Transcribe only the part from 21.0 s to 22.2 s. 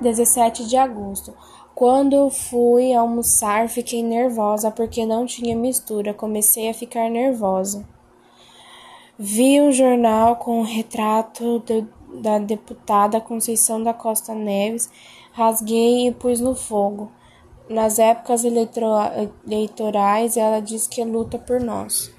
é luta por nós.